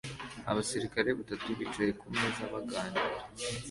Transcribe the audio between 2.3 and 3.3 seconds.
baganira